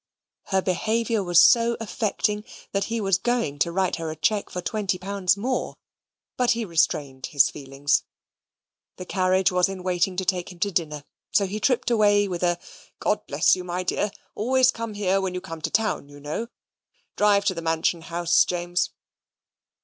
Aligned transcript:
Her 0.45 0.63
behaviour 0.63 1.23
was 1.23 1.39
so 1.39 1.77
affecting 1.79 2.43
that 2.71 2.85
he 2.85 2.99
was 2.99 3.19
going 3.19 3.59
to 3.59 3.71
write 3.71 3.97
her 3.97 4.09
a 4.09 4.15
cheque 4.15 4.49
for 4.49 4.59
twenty 4.59 4.97
pounds 4.97 5.37
more; 5.37 5.75
but 6.37 6.49
he 6.53 6.65
restrained 6.65 7.27
his 7.27 7.51
feelings: 7.51 8.01
the 8.95 9.05
carriage 9.05 9.51
was 9.51 9.69
in 9.69 9.83
waiting 9.83 10.15
to 10.15 10.25
take 10.25 10.51
him 10.51 10.57
to 10.61 10.71
dinner, 10.71 11.03
so 11.31 11.45
he 11.45 11.59
tripped 11.59 11.91
away 11.91 12.27
with 12.27 12.41
a 12.41 12.57
"God 12.99 13.23
bless 13.27 13.55
you, 13.55 13.63
my 13.63 13.83
dear, 13.83 14.09
always 14.33 14.71
come 14.71 14.95
here 14.95 15.21
when 15.21 15.35
you 15.35 15.39
come 15.39 15.61
to 15.61 15.69
town, 15.69 16.09
you 16.09 16.19
know. 16.19 16.47
Drive 17.15 17.45
to 17.45 17.53
the 17.53 17.61
Mansion 17.61 18.01
House, 18.01 18.43
James." 18.43 18.89